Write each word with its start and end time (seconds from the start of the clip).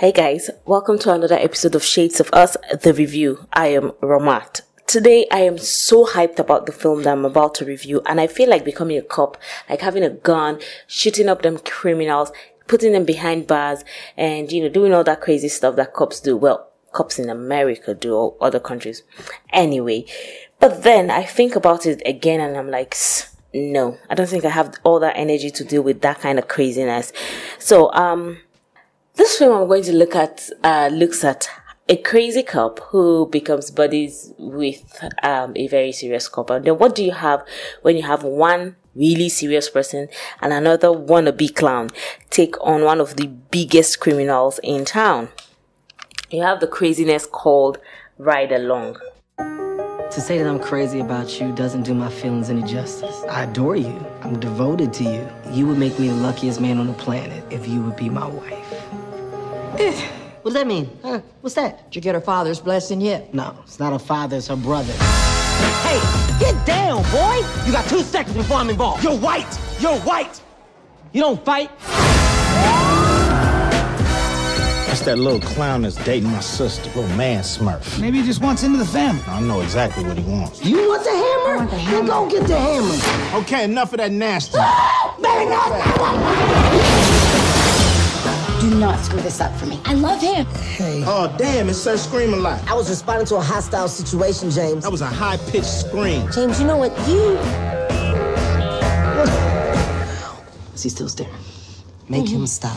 Hey 0.00 0.12
guys, 0.12 0.48
welcome 0.64 0.98
to 1.00 1.12
another 1.12 1.34
episode 1.34 1.74
of 1.74 1.84
Shades 1.84 2.20
of 2.20 2.30
Us, 2.32 2.56
the 2.82 2.94
review. 2.94 3.46
I 3.52 3.66
am 3.66 3.90
Ramat. 4.00 4.62
Today 4.86 5.26
I 5.30 5.40
am 5.40 5.58
so 5.58 6.06
hyped 6.06 6.38
about 6.38 6.64
the 6.64 6.72
film 6.72 7.02
that 7.02 7.12
I'm 7.12 7.26
about 7.26 7.54
to 7.56 7.66
review 7.66 8.00
and 8.06 8.18
I 8.18 8.26
feel 8.26 8.48
like 8.48 8.64
becoming 8.64 8.96
a 8.96 9.02
cop, 9.02 9.36
like 9.68 9.82
having 9.82 10.02
a 10.02 10.08
gun, 10.08 10.58
shooting 10.86 11.28
up 11.28 11.42
them 11.42 11.58
criminals, 11.58 12.32
putting 12.66 12.92
them 12.92 13.04
behind 13.04 13.46
bars 13.46 13.84
and, 14.16 14.50
you 14.50 14.62
know, 14.62 14.70
doing 14.70 14.94
all 14.94 15.04
that 15.04 15.20
crazy 15.20 15.48
stuff 15.48 15.76
that 15.76 15.92
cops 15.92 16.18
do. 16.18 16.34
Well, 16.34 16.70
cops 16.92 17.18
in 17.18 17.28
America 17.28 17.92
do 17.92 18.14
or 18.14 18.36
other 18.40 18.58
countries. 18.58 19.02
Anyway, 19.52 20.06
but 20.60 20.82
then 20.82 21.10
I 21.10 21.24
think 21.24 21.56
about 21.56 21.84
it 21.84 22.00
again 22.06 22.40
and 22.40 22.56
I'm 22.56 22.70
like, 22.70 22.96
no, 23.52 23.98
I 24.08 24.14
don't 24.14 24.30
think 24.30 24.46
I 24.46 24.48
have 24.48 24.76
all 24.82 24.98
that 25.00 25.18
energy 25.18 25.50
to 25.50 25.62
deal 25.62 25.82
with 25.82 26.00
that 26.00 26.20
kind 26.20 26.38
of 26.38 26.48
craziness. 26.48 27.12
So, 27.58 27.92
um, 27.92 28.38
this 29.20 29.36
film 29.36 29.52
I'm 29.52 29.68
going 29.68 29.82
to 29.82 29.92
look 29.92 30.16
at 30.16 30.48
uh, 30.64 30.88
looks 30.90 31.24
at 31.24 31.46
a 31.90 31.98
crazy 31.98 32.42
cop 32.42 32.80
who 32.84 33.28
becomes 33.30 33.70
buddies 33.70 34.32
with 34.38 35.04
um, 35.22 35.52
a 35.56 35.68
very 35.68 35.92
serious 35.92 36.26
cop. 36.26 36.48
And 36.48 36.64
then 36.64 36.78
what 36.78 36.94
do 36.94 37.04
you 37.04 37.12
have 37.12 37.44
when 37.82 37.98
you 37.98 38.02
have 38.04 38.22
one 38.22 38.76
really 38.94 39.28
serious 39.28 39.68
person 39.68 40.08
and 40.40 40.54
another 40.54 40.88
wannabe 40.88 41.54
clown 41.54 41.90
take 42.30 42.54
on 42.64 42.82
one 42.82 42.98
of 42.98 43.16
the 43.16 43.26
biggest 43.26 44.00
criminals 44.00 44.58
in 44.62 44.86
town? 44.86 45.28
You 46.30 46.40
have 46.40 46.60
the 46.60 46.66
craziness 46.66 47.26
called 47.26 47.76
Ride 48.16 48.52
Along. 48.52 48.96
To 49.36 50.20
say 50.20 50.38
that 50.38 50.48
I'm 50.48 50.58
crazy 50.58 51.00
about 51.00 51.38
you 51.38 51.52
doesn't 51.54 51.82
do 51.82 51.92
my 51.92 52.08
feelings 52.08 52.48
any 52.48 52.62
justice. 52.62 53.22
I 53.28 53.44
adore 53.44 53.76
you. 53.76 53.94
I'm 54.22 54.40
devoted 54.40 54.94
to 54.94 55.04
you. 55.04 55.28
You 55.50 55.66
would 55.66 55.78
make 55.78 55.98
me 55.98 56.08
the 56.08 56.14
luckiest 56.14 56.58
man 56.58 56.78
on 56.78 56.86
the 56.86 56.94
planet 56.94 57.44
if 57.50 57.68
you 57.68 57.82
would 57.82 57.96
be 57.96 58.08
my 58.08 58.26
wife. 58.26 59.09
What 59.80 60.44
does 60.44 60.54
that 60.54 60.66
mean? 60.66 60.90
Huh? 61.02 61.20
What's 61.40 61.54
that? 61.54 61.84
Did 61.84 61.96
you 61.96 62.02
get 62.02 62.14
her 62.14 62.20
father's 62.20 62.60
blessing 62.60 63.00
yet? 63.00 63.32
No, 63.32 63.56
it's 63.62 63.78
not 63.78 63.92
her 63.92 63.98
father, 63.98 64.36
it's 64.36 64.48
her 64.48 64.56
brother. 64.56 64.92
Hey, 65.82 66.00
get 66.38 66.66
down, 66.66 67.02
boy! 67.04 67.40
You 67.66 67.72
got 67.72 67.88
two 67.88 68.02
seconds 68.02 68.36
before 68.36 68.58
I'm 68.58 68.68
involved. 68.70 69.02
You're 69.04 69.16
white! 69.18 69.58
You're 69.78 69.98
white! 70.00 70.40
You 71.12 71.22
don't 71.22 71.44
fight? 71.44 71.70
That's 74.86 75.02
that 75.02 75.18
little 75.18 75.40
clown 75.40 75.82
that's 75.82 75.96
dating 76.04 76.30
my 76.30 76.40
sister, 76.40 76.84
little 76.98 77.16
man 77.16 77.42
smurf. 77.42 78.00
Maybe 78.00 78.18
he 78.20 78.26
just 78.26 78.42
wants 78.42 78.62
into 78.62 78.78
the 78.78 78.84
family. 78.84 79.22
I 79.26 79.40
know 79.40 79.60
exactly 79.60 80.04
what 80.04 80.18
he 80.18 80.24
wants. 80.24 80.64
You 80.64 80.88
want 80.88 81.04
the 81.04 81.10
hammer? 81.10 81.56
Want 81.56 81.70
the 81.70 81.78
hammer. 81.78 81.96
Then 81.96 82.06
go 82.06 82.28
get 82.28 82.46
the 82.46 82.58
hammer. 82.58 83.42
Okay, 83.42 83.64
enough 83.64 83.92
of 83.92 83.98
that 83.98 84.12
nasty. 84.12 84.58
Ah! 84.58 85.16
Baby, 85.22 85.50
no! 87.46 87.49
Do 88.60 88.78
not 88.78 88.98
screw 89.00 89.20
this 89.22 89.40
up 89.40 89.56
for 89.56 89.64
me. 89.64 89.80
I 89.86 89.94
love 89.94 90.20
him. 90.20 90.44
Hey. 90.44 91.02
Oh, 91.06 91.34
damn, 91.38 91.70
it 91.70 91.74
starts 91.74 92.02
screaming 92.02 92.42
like. 92.42 92.70
I 92.70 92.74
was 92.74 92.90
responding 92.90 93.26
to 93.28 93.36
a 93.36 93.40
hostile 93.40 93.88
situation, 93.88 94.50
James. 94.50 94.84
That 94.84 94.92
was 94.92 95.00
a 95.00 95.06
high 95.06 95.38
pitched 95.50 95.64
scream. 95.64 96.30
James, 96.30 96.60
you 96.60 96.66
know 96.66 96.76
what? 96.76 96.90
You. 97.08 97.38
Is 100.74 100.82
he 100.82 100.88
still 100.90 101.08
staring? 101.08 101.32
Make 102.10 102.24
mm-hmm. 102.24 102.40
him 102.40 102.46
stop. 102.46 102.76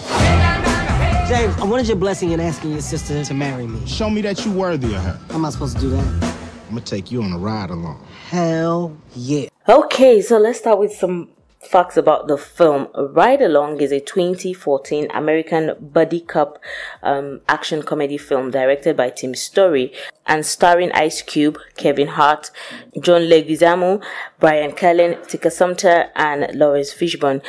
James, 1.28 1.54
I 1.58 1.66
wanted 1.66 1.88
your 1.88 1.98
blessing 1.98 2.32
in 2.32 2.40
asking 2.40 2.72
your 2.72 2.82
sister 2.82 3.22
to 3.24 3.34
marry 3.34 3.68
me. 3.68 3.86
Show 3.86 4.10
me 4.10 4.22
that 4.22 4.46
you're 4.46 4.54
worthy 4.54 4.96
of 4.96 5.02
her. 5.02 5.20
How 5.30 5.36
am 5.36 5.46
I 5.46 5.50
supposed 5.50 5.76
to 5.76 5.82
do 5.82 5.90
that? 5.90 6.06
I'm 6.06 6.70
gonna 6.70 6.82
take 6.82 7.12
you 7.12 7.22
on 7.24 7.34
a 7.34 7.38
ride 7.38 7.72
along. 7.72 8.06
Hell 8.30 8.96
yeah. 9.16 9.50
Okay, 9.68 10.22
so 10.22 10.38
let's 10.38 10.60
start 10.60 10.80
with 10.80 10.94
some 10.94 11.30
facts 11.66 11.98
about 11.98 12.28
the 12.28 12.38
film. 12.38 12.88
Ride 12.96 13.42
Along 13.42 13.82
is 13.82 13.92
a 13.92 14.00
2014 14.00 15.10
American 15.12 15.76
buddy 15.80 16.20
cop 16.20 16.60
um, 17.02 17.42
action 17.48 17.84
comedy 17.84 18.18
film 18.18 18.52
directed 18.52 18.98
by 18.98 19.10
Tim 19.10 19.36
Story 19.36 19.94
and 20.26 20.46
starring 20.46 20.92
Ice 20.94 21.22
Cube, 21.22 21.58
Kevin 21.76 22.08
Hart, 22.08 22.52
John 23.00 23.22
Leguizamo, 23.24 24.04
Bryan 24.40 24.72
Callen, 24.72 25.28
Tika 25.28 25.50
Sumpter, 25.50 26.10
and 26.16 26.48
Laurence 26.58 26.94
Fishburne. 26.94 27.42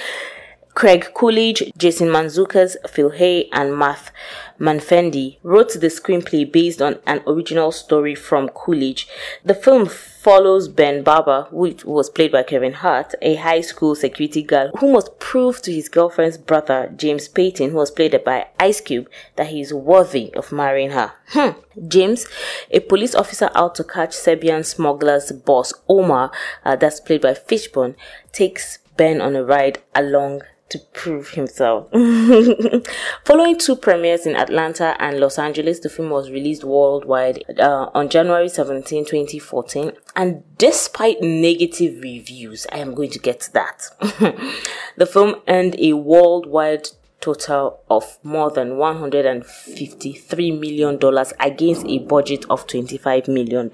Craig 0.74 1.12
Coolidge, 1.14 1.70
Jason 1.78 2.08
Mantzoukas, 2.08 2.76
Phil 2.88 3.10
Hay, 3.10 3.48
and 3.52 3.78
Matt 3.78 4.10
Manfredi 4.58 5.38
wrote 5.44 5.72
the 5.74 5.86
screenplay 5.86 6.50
based 6.50 6.82
on 6.82 6.98
an 7.06 7.22
original 7.28 7.70
story 7.70 8.16
from 8.16 8.48
Coolidge. 8.48 9.06
The 9.44 9.54
film 9.54 9.86
follows 9.86 10.66
Ben 10.66 11.04
Barber, 11.04 11.46
who 11.50 11.76
was 11.84 12.10
played 12.10 12.32
by 12.32 12.42
Kevin 12.42 12.72
Hart, 12.72 13.14
a 13.22 13.36
high 13.36 13.60
school 13.60 13.94
security 13.94 14.42
guard 14.42 14.72
who 14.78 14.92
must 14.92 15.20
prove 15.20 15.62
to 15.62 15.72
his 15.72 15.88
girlfriend's 15.88 16.38
brother, 16.38 16.92
James 16.96 17.28
Payton, 17.28 17.70
who 17.70 17.76
was 17.76 17.92
played 17.92 18.20
by 18.24 18.48
Ice 18.58 18.80
Cube, 18.80 19.08
that 19.36 19.48
he 19.48 19.60
is 19.60 19.72
worthy 19.72 20.34
of 20.34 20.50
marrying 20.50 20.90
her. 20.90 21.12
Hmm. 21.28 21.50
James, 21.86 22.26
a 22.72 22.80
police 22.80 23.14
officer 23.14 23.50
out 23.54 23.76
to 23.76 23.84
catch 23.84 24.12
Serbian 24.12 24.64
smugglers 24.64 25.30
boss 25.30 25.72
Omar, 25.88 26.32
uh, 26.64 26.74
that's 26.74 26.98
played 26.98 27.20
by 27.20 27.34
Fishburne, 27.34 27.94
takes 28.32 28.78
Ben 28.96 29.20
on 29.20 29.36
a 29.36 29.44
ride 29.44 29.82
along 29.94 30.42
to 30.70 30.78
prove 30.92 31.30
himself. 31.30 31.88
Following 33.24 33.58
two 33.58 33.76
premieres 33.76 34.26
in 34.26 34.34
Atlanta 34.34 34.96
and 35.00 35.20
Los 35.20 35.38
Angeles, 35.38 35.80
the 35.80 35.88
film 35.88 36.10
was 36.10 36.30
released 36.30 36.64
worldwide 36.64 37.44
uh, 37.58 37.90
on 37.94 38.08
January 38.08 38.48
17, 38.48 39.04
2014. 39.04 39.92
And 40.16 40.42
despite 40.58 41.20
negative 41.20 42.02
reviews, 42.02 42.66
I 42.72 42.78
am 42.78 42.94
going 42.94 43.10
to 43.10 43.18
get 43.18 43.40
to 43.40 43.52
that. 43.52 43.82
the 44.96 45.06
film 45.06 45.36
earned 45.48 45.78
a 45.78 45.92
worldwide 45.92 46.88
total 47.20 47.80
of 47.88 48.18
more 48.22 48.50
than 48.50 48.72
$153 48.72 50.60
million 50.60 50.98
against 51.40 51.86
a 51.86 51.98
budget 51.98 52.44
of 52.50 52.66
$25 52.66 53.28
million. 53.28 53.70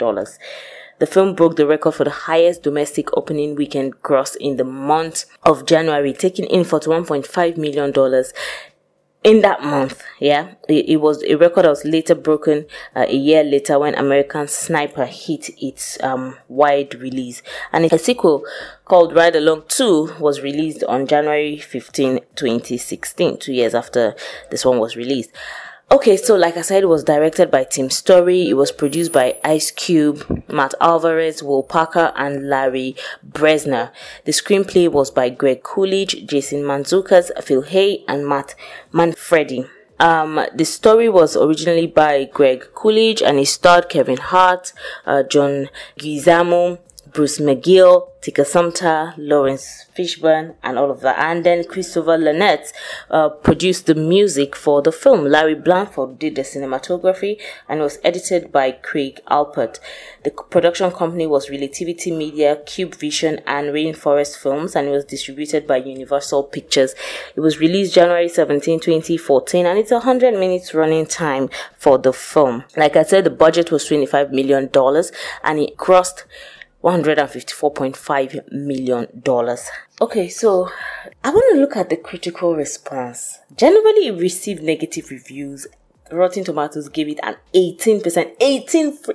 The 1.00 1.06
film 1.06 1.34
broke 1.34 1.56
the 1.56 1.66
record 1.66 1.92
for 1.92 2.04
the 2.04 2.10
highest 2.10 2.62
domestic 2.62 3.08
opening 3.16 3.54
weekend 3.54 4.02
gross 4.02 4.34
in 4.34 4.58
the 4.58 4.64
month 4.64 5.24
of 5.44 5.64
January, 5.64 6.12
taking 6.12 6.44
in 6.44 6.62
$41.5 6.62 7.56
million 7.56 7.90
in 9.24 9.40
that 9.40 9.62
month. 9.62 10.02
Yeah, 10.18 10.56
it, 10.68 10.90
it, 10.90 10.96
was 10.96 11.22
a 11.24 11.36
record 11.36 11.64
that 11.64 11.70
was 11.70 11.86
later 11.86 12.14
broken 12.14 12.66
uh, 12.94 13.06
a 13.08 13.16
year 13.16 13.42
later 13.42 13.78
when 13.78 13.94
American 13.94 14.46
Sniper 14.46 15.06
hit 15.06 15.48
its 15.62 15.98
um, 16.02 16.36
wide 16.48 16.94
release. 16.96 17.42
And 17.72 17.90
a 17.90 17.98
sequel 17.98 18.44
called 18.84 19.14
Ride 19.14 19.36
Along 19.36 19.64
2 19.68 20.16
was 20.20 20.42
released 20.42 20.84
on 20.84 21.06
January 21.06 21.56
15, 21.56 22.20
2016, 22.34 23.38
two 23.38 23.54
years 23.54 23.74
after 23.74 24.14
this 24.50 24.66
one 24.66 24.78
was 24.78 24.96
released. 24.96 25.30
Okay, 25.92 26.16
so 26.16 26.36
like 26.36 26.56
I 26.56 26.60
said, 26.60 26.84
it 26.84 26.86
was 26.86 27.02
directed 27.02 27.50
by 27.50 27.64
Tim 27.64 27.90
Story. 27.90 28.48
It 28.48 28.54
was 28.54 28.70
produced 28.70 29.12
by 29.12 29.38
Ice 29.42 29.72
Cube, 29.72 30.44
Matt 30.48 30.72
Alvarez, 30.80 31.42
Will 31.42 31.64
Packer, 31.64 32.12
and 32.14 32.48
Larry 32.48 32.94
Brezner. 33.28 33.90
The 34.24 34.30
screenplay 34.30 34.88
was 34.88 35.10
by 35.10 35.30
Greg 35.30 35.64
Coolidge, 35.64 36.26
Jason 36.26 36.62
Mantzoukas, 36.62 37.32
Phil 37.42 37.62
Hay, 37.62 38.04
and 38.06 38.24
Matt 38.24 38.54
Manfredi. 38.92 39.68
Um, 39.98 40.40
the 40.54 40.64
story 40.64 41.08
was 41.08 41.36
originally 41.36 41.88
by 41.88 42.24
Greg 42.24 42.68
Coolidge 42.72 43.20
and 43.20 43.40
it 43.40 43.46
starred 43.46 43.88
Kevin 43.88 44.16
Hart, 44.16 44.72
uh, 45.04 45.24
John 45.24 45.68
Leguizamo, 45.98 46.78
Bruce 47.12 47.38
McGill, 47.38 48.08
Tika 48.20 48.44
Sumpter, 48.44 49.14
Laurence 49.16 49.86
Fishburne, 49.96 50.54
and 50.62 50.78
all 50.78 50.90
of 50.90 51.00
that. 51.00 51.18
And 51.18 51.44
then 51.44 51.64
Christopher 51.64 52.18
Lennertz 52.18 52.72
uh, 53.10 53.30
produced 53.30 53.86
the 53.86 53.94
music 53.94 54.54
for 54.54 54.82
the 54.82 54.92
film. 54.92 55.24
Larry 55.24 55.54
Blanford 55.54 56.18
did 56.18 56.36
the 56.36 56.42
cinematography 56.42 57.40
and 57.68 57.80
was 57.80 57.98
edited 58.04 58.52
by 58.52 58.72
Craig 58.72 59.20
Alpert. 59.30 59.78
The 60.22 60.30
production 60.30 60.90
company 60.90 61.26
was 61.26 61.48
Relativity 61.48 62.10
Media, 62.10 62.56
Cube 62.66 62.94
Vision, 62.94 63.40
and 63.46 63.68
Rainforest 63.68 64.36
Films, 64.36 64.76
and 64.76 64.88
it 64.88 64.90
was 64.90 65.06
distributed 65.06 65.66
by 65.66 65.78
Universal 65.78 66.44
Pictures. 66.44 66.94
It 67.34 67.40
was 67.40 67.58
released 67.58 67.94
January 67.94 68.28
17, 68.28 68.80
2014, 68.80 69.64
and 69.64 69.78
it's 69.78 69.92
a 69.92 69.94
100 69.94 70.34
minutes 70.34 70.74
running 70.74 71.06
time 71.06 71.48
for 71.78 71.96
the 71.96 72.12
film. 72.12 72.64
Like 72.76 72.96
I 72.96 73.02
said, 73.02 73.24
the 73.24 73.30
budget 73.30 73.70
was 73.70 73.88
$25 73.88 74.30
million, 74.30 74.70
and 75.42 75.58
it 75.58 75.78
crossed 75.78 76.24
$154.5 76.82 78.52
million. 78.52 79.06
Okay, 80.00 80.28
so 80.28 80.68
I 81.22 81.30
want 81.30 81.54
to 81.54 81.60
look 81.60 81.76
at 81.76 81.90
the 81.90 81.96
critical 81.96 82.56
response. 82.56 83.38
Generally, 83.56 84.06
it 84.08 84.18
received 84.18 84.62
negative 84.62 85.10
reviews. 85.10 85.66
Rotten 86.10 86.42
Tomatoes 86.42 86.88
gave 86.88 87.08
it 87.08 87.20
an 87.22 87.36
18%. 87.54 88.34
18 88.40 88.96
free. 88.96 89.14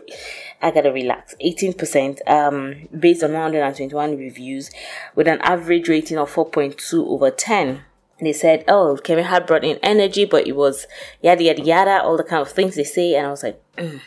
I 0.62 0.72
gotta 0.72 0.92
relax. 0.92 1.36
18% 1.44 2.28
um, 2.30 2.88
based 2.98 3.24
on 3.24 3.34
121 3.34 4.18
reviews 4.18 4.72
with 5.16 5.28
an 5.28 5.42
average 5.42 5.90
rating 5.90 6.18
of 6.18 6.34
4.2 6.34 7.06
over 7.08 7.32
10 7.32 7.84
they 8.22 8.34
said, 8.34 8.64
"Oh, 8.68 8.98
Kevin 9.04 9.26
Hart 9.26 9.46
brought 9.48 9.66
in 9.66 9.78
energy, 9.84 10.26
but 10.26 10.48
it 10.48 10.56
was 10.56 10.88
yada 11.22 11.44
yada 11.44 11.62
yada, 11.62 12.02
all 12.02 12.18
the 12.18 12.24
kind 12.24 12.42
of 12.42 12.50
things 12.50 12.76
they 12.76 12.84
say." 12.84 13.16
And 13.16 13.28
I 13.28 13.32
was 13.32 13.44
like, 13.44 13.62
mm. 13.78 14.00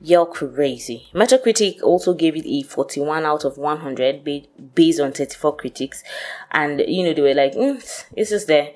You're 0.00 0.26
crazy. 0.26 1.08
Metacritic 1.14 1.82
also 1.82 2.14
gave 2.14 2.36
it 2.36 2.46
a 2.46 2.62
41 2.62 3.24
out 3.24 3.44
of 3.44 3.56
100 3.56 4.24
based 4.74 5.00
on 5.00 5.12
34 5.12 5.56
critics. 5.56 6.04
And, 6.50 6.82
you 6.86 7.04
know, 7.04 7.14
they 7.14 7.22
were 7.22 7.34
like, 7.34 7.54
mm, 7.54 8.04
it's 8.16 8.30
just 8.30 8.46
there. 8.46 8.74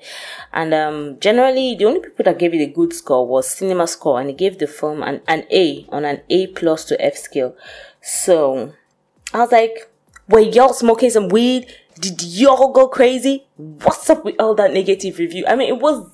And, 0.53 0.73
um, 0.73 1.19
generally, 1.19 1.75
the 1.75 1.85
only 1.85 1.99
people 1.99 2.25
that 2.25 2.39
gave 2.39 2.53
it 2.53 2.61
a 2.63 2.73
good 2.73 2.93
score 2.93 3.27
was 3.27 3.49
Cinema 3.49 3.87
Score 3.87 4.19
and 4.19 4.29
it 4.29 4.37
gave 4.37 4.57
the 4.57 4.67
film 4.67 5.03
an, 5.03 5.21
an 5.27 5.45
A 5.51 5.85
on 5.89 6.05
an 6.05 6.21
A 6.29 6.47
plus 6.47 6.85
to 6.85 6.99
F 7.03 7.15
scale. 7.15 7.55
So, 8.01 8.73
I 9.33 9.39
was 9.39 9.51
like, 9.51 9.91
were 10.27 10.39
y'all 10.39 10.73
smoking 10.73 11.09
some 11.09 11.29
weed? 11.29 11.67
Did 11.99 12.23
y'all 12.23 12.71
go 12.71 12.87
crazy? 12.87 13.45
What's 13.57 14.09
up 14.09 14.23
with 14.23 14.35
all 14.39 14.55
that 14.55 14.73
negative 14.73 15.19
review? 15.19 15.45
I 15.47 15.55
mean, 15.55 15.69
it 15.69 15.79
was 15.81 16.09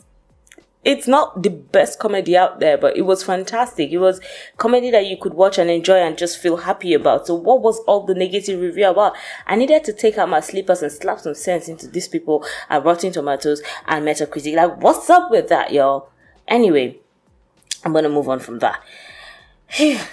it's 0.85 1.07
not 1.07 1.41
the 1.41 1.49
best 1.49 1.97
comedy 1.97 2.37
out 2.37 2.59
there, 2.59 2.77
but 2.77 2.95
it 2.95 3.01
was 3.01 3.23
fantastic. 3.23 3.91
It 3.91 3.97
was 3.97 4.21
comedy 4.57 4.91
that 4.91 5.07
you 5.07 5.17
could 5.17 5.33
watch 5.33 5.57
and 5.57 5.69
enjoy 5.69 5.95
and 5.97 6.15
just 6.15 6.37
feel 6.37 6.57
happy 6.57 6.93
about. 6.93 7.25
So 7.25 7.33
what 7.33 7.61
was 7.61 7.79
all 7.79 8.05
the 8.05 8.13
negative 8.13 8.61
review 8.61 8.89
about? 8.89 9.13
I 9.47 9.55
needed 9.55 9.83
to 9.85 9.93
take 9.93 10.19
out 10.19 10.29
my 10.29 10.41
slippers 10.41 10.83
and 10.83 10.91
slap 10.91 11.19
some 11.19 11.33
sense 11.33 11.67
into 11.67 11.87
these 11.87 12.07
people 12.07 12.45
at 12.69 12.85
Rotten 12.85 13.11
Tomatoes 13.11 13.63
and 13.87 14.05
Metacritic. 14.05 14.55
Like, 14.55 14.79
what's 14.79 15.09
up 15.09 15.31
with 15.31 15.49
that, 15.49 15.73
y'all? 15.73 16.09
Anyway, 16.47 16.99
I'm 17.83 17.91
gonna 17.91 18.07
move 18.07 18.29
on 18.29 18.39
from 18.39 18.59
that. 18.59 18.81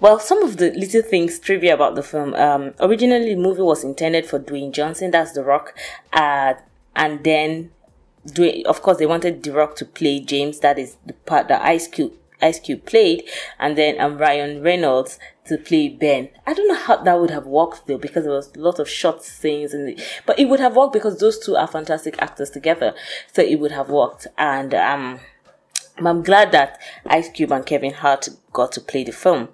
Well, 0.00 0.18
some 0.18 0.42
of 0.42 0.58
the 0.58 0.70
little 0.72 1.00
things 1.00 1.38
trivia 1.38 1.72
about 1.72 1.94
the 1.94 2.02
film. 2.02 2.34
Um, 2.34 2.74
originally, 2.78 3.34
the 3.34 3.40
movie 3.40 3.62
was 3.62 3.84
intended 3.84 4.26
for 4.26 4.38
Dwayne 4.38 4.70
Johnson, 4.72 5.12
that's 5.12 5.32
The 5.32 5.42
Rock, 5.42 5.74
uh, 6.12 6.54
and 6.94 7.24
then 7.24 7.70
Dwayne, 8.26 8.64
of 8.64 8.82
course, 8.82 8.98
they 8.98 9.06
wanted 9.06 9.46
Rock 9.46 9.76
to 9.76 9.84
play 9.84 10.20
James, 10.20 10.60
that 10.60 10.78
is 10.78 10.96
the 11.04 11.12
part 11.12 11.48
that 11.48 11.62
Ice 11.62 11.88
Cube 11.88 12.14
Ice 12.42 12.60
Cube 12.60 12.84
played, 12.84 13.24
and 13.58 13.78
then 13.78 13.98
um, 14.00 14.18
Ryan 14.18 14.62
Reynolds 14.62 15.18
to 15.46 15.56
play 15.56 15.88
Ben. 15.88 16.28
I 16.46 16.52
don't 16.52 16.68
know 16.68 16.74
how 16.74 16.96
that 17.02 17.20
would 17.20 17.30
have 17.30 17.46
worked 17.46 17.86
though, 17.86 17.98
because 17.98 18.24
there 18.24 18.32
was 18.32 18.54
a 18.54 18.58
lot 18.58 18.78
of 18.78 18.88
short 18.88 19.22
scenes, 19.22 19.72
and 19.72 19.98
but 20.26 20.38
it 20.38 20.46
would 20.46 20.60
have 20.60 20.76
worked 20.76 20.92
because 20.92 21.18
those 21.18 21.38
two 21.38 21.56
are 21.56 21.66
fantastic 21.66 22.20
actors 22.20 22.50
together, 22.50 22.94
so 23.32 23.42
it 23.42 23.60
would 23.60 23.72
have 23.72 23.88
worked. 23.88 24.26
And 24.36 24.74
um, 24.74 25.20
I'm 25.98 26.22
glad 26.22 26.52
that 26.52 26.80
Ice 27.06 27.30
Cube 27.30 27.52
and 27.52 27.64
Kevin 27.64 27.94
Hart 27.94 28.28
got 28.52 28.72
to 28.72 28.80
play 28.80 29.04
the 29.04 29.12
film. 29.12 29.48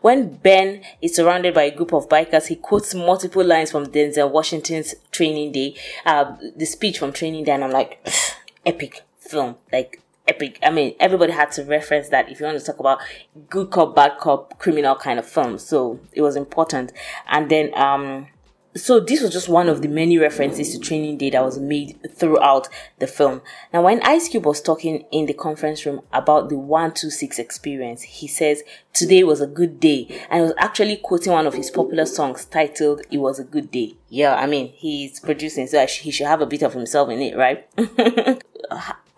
When 0.00 0.36
Ben 0.36 0.82
is 1.00 1.16
surrounded 1.16 1.54
by 1.54 1.64
a 1.64 1.74
group 1.74 1.92
of 1.92 2.08
bikers, 2.08 2.46
he 2.46 2.56
quotes 2.56 2.94
multiple 2.94 3.44
lines 3.44 3.70
from 3.70 3.86
Denzel 3.86 4.30
Washington's 4.30 4.94
Training 5.10 5.52
Day, 5.52 5.74
uh, 6.04 6.36
the 6.54 6.66
speech 6.66 6.98
from 6.98 7.12
Training 7.12 7.44
Day, 7.44 7.52
and 7.52 7.64
I'm 7.64 7.70
like, 7.70 8.06
epic 8.66 9.02
film, 9.18 9.56
like 9.72 10.00
epic. 10.28 10.58
I 10.62 10.70
mean, 10.70 10.94
everybody 11.00 11.32
had 11.32 11.52
to 11.52 11.64
reference 11.64 12.08
that 12.10 12.30
if 12.30 12.40
you 12.40 12.46
want 12.46 12.58
to 12.58 12.64
talk 12.64 12.78
about 12.78 13.00
good 13.48 13.70
cop, 13.70 13.94
bad 13.94 14.18
cop, 14.18 14.58
criminal 14.58 14.94
kind 14.94 15.18
of 15.18 15.26
film. 15.26 15.58
So 15.58 16.00
it 16.12 16.22
was 16.22 16.36
important. 16.36 16.92
And 17.28 17.50
then, 17.50 17.72
um, 17.74 18.28
so 18.76 19.00
this 19.00 19.22
was 19.22 19.32
just 19.32 19.48
one 19.48 19.68
of 19.68 19.82
the 19.82 19.88
many 19.88 20.18
references 20.18 20.72
to 20.72 20.78
training 20.78 21.18
day 21.18 21.30
that 21.30 21.44
was 21.44 21.58
made 21.58 21.98
throughout 22.14 22.68
the 22.98 23.06
film. 23.06 23.42
Now, 23.72 23.82
when 23.82 24.02
Ice 24.02 24.28
Cube 24.28 24.46
was 24.46 24.60
talking 24.60 25.04
in 25.10 25.26
the 25.26 25.34
conference 25.34 25.84
room 25.86 26.02
about 26.12 26.48
the 26.48 26.56
126 26.56 27.38
experience, 27.38 28.02
he 28.02 28.26
says, 28.28 28.62
today 28.92 29.24
was 29.24 29.40
a 29.40 29.46
good 29.46 29.80
day. 29.80 30.06
And 30.30 30.40
he 30.40 30.42
was 30.42 30.54
actually 30.58 30.96
quoting 30.96 31.32
one 31.32 31.46
of 31.46 31.54
his 31.54 31.70
popular 31.70 32.06
songs 32.06 32.44
titled, 32.44 33.02
It 33.10 33.18
Was 33.18 33.38
a 33.38 33.44
Good 33.44 33.70
Day. 33.70 33.96
Yeah, 34.08 34.34
I 34.34 34.46
mean, 34.46 34.72
he's 34.74 35.20
producing, 35.20 35.66
so 35.66 35.84
he 35.86 36.10
should 36.10 36.26
have 36.26 36.40
a 36.40 36.46
bit 36.46 36.62
of 36.62 36.74
himself 36.74 37.10
in 37.10 37.20
it, 37.20 37.36
right? 37.36 37.66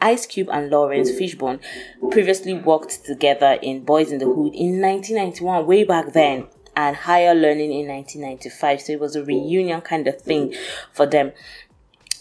Ice 0.01 0.27
Cube 0.27 0.49
and 0.53 0.71
Laurence 0.71 1.11
Fishburne 1.11 1.61
previously 2.11 2.55
worked 2.55 3.05
together 3.05 3.59
in 3.61 3.85
Boyz 3.85 4.13
n 4.13 4.19
the 4.19 4.27
Hood 4.27 4.55
in 4.55 4.81
1991, 4.81 5.67
way 5.67 5.83
back 5.83 6.13
then 6.13 6.47
and 6.79 6.95
higher 6.95 7.35
learning 7.35 7.73
in 7.73 7.89
1995. 7.89 8.83
So 8.83 8.93
it 8.93 9.01
was 9.01 9.17
a 9.17 9.25
reunion 9.25 9.81
kind 9.81 10.07
of 10.07 10.21
thing 10.21 10.55
for 10.93 11.07
them. 11.07 11.33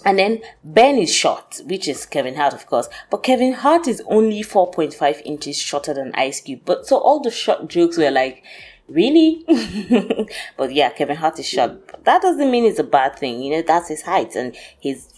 And 0.03 0.17
then 0.17 0.41
Ben 0.63 0.95
is 0.95 1.13
short, 1.13 1.61
which 1.65 1.87
is 1.87 2.07
Kevin 2.07 2.33
Hart, 2.33 2.53
of 2.53 2.65
course. 2.65 2.89
But 3.11 3.21
Kevin 3.21 3.53
Hart 3.53 3.87
is 3.87 4.01
only 4.07 4.41
4.5 4.41 5.21
inches 5.25 5.59
shorter 5.59 5.93
than 5.93 6.11
Ice 6.15 6.41
Cube. 6.41 6.61
But 6.65 6.87
so 6.87 6.97
all 6.97 7.19
the 7.19 7.29
short 7.29 7.67
jokes 7.67 7.97
were 7.97 8.09
like, 8.09 8.43
really? 8.87 9.45
but 10.57 10.73
yeah, 10.73 10.89
Kevin 10.89 11.17
Hart 11.17 11.37
is 11.37 11.47
short. 11.47 11.85
But 11.85 12.05
that 12.05 12.23
doesn't 12.23 12.49
mean 12.49 12.65
it's 12.65 12.79
a 12.79 12.83
bad 12.83 13.19
thing. 13.19 13.43
You 13.43 13.57
know, 13.57 13.61
that's 13.61 13.89
his 13.89 14.01
height 14.01 14.35
and 14.35 14.55
he's 14.79 15.13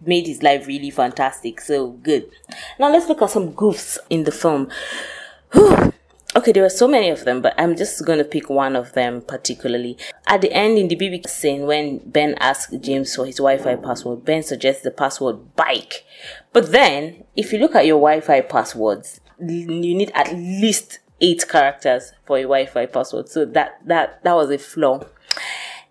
made 0.00 0.26
his 0.26 0.42
life 0.42 0.66
really 0.66 0.90
fantastic. 0.90 1.60
So 1.60 1.90
good. 1.90 2.30
Now 2.78 2.90
let's 2.90 3.06
look 3.06 3.20
at 3.20 3.28
some 3.28 3.52
goofs 3.52 3.98
in 4.08 4.24
the 4.24 4.32
film. 4.32 4.70
Okay, 6.36 6.52
there 6.52 6.62
were 6.62 6.68
so 6.68 6.86
many 6.86 7.08
of 7.08 7.24
them, 7.24 7.40
but 7.40 7.54
I'm 7.56 7.74
just 7.74 8.04
going 8.04 8.18
to 8.18 8.24
pick 8.24 8.50
one 8.50 8.76
of 8.76 8.92
them 8.92 9.22
particularly. 9.22 9.96
At 10.26 10.42
the 10.42 10.52
end, 10.52 10.76
in 10.76 10.88
the 10.88 10.96
BB 10.96 11.26
scene, 11.26 11.66
when 11.66 11.98
Ben 11.98 12.34
asks 12.38 12.76
James 12.76 13.16
for 13.16 13.24
his 13.24 13.36
Wi 13.36 13.56
Fi 13.56 13.76
password, 13.76 14.26
Ben 14.26 14.42
suggests 14.42 14.82
the 14.82 14.90
password 14.90 15.56
bike. 15.56 16.04
But 16.52 16.70
then, 16.70 17.24
if 17.34 17.52
you 17.52 17.58
look 17.58 17.74
at 17.74 17.86
your 17.86 17.98
Wi 17.98 18.20
Fi 18.20 18.42
passwords, 18.42 19.20
you 19.40 19.66
need 19.66 20.12
at 20.14 20.34
least 20.34 20.98
eight 21.20 21.48
characters 21.48 22.12
for 22.26 22.36
a 22.36 22.42
Wi 22.42 22.66
Fi 22.66 22.84
password. 22.84 23.30
So 23.30 23.46
that, 23.46 23.80
that, 23.86 24.22
that 24.22 24.34
was 24.34 24.50
a 24.50 24.58
flaw. 24.58 25.00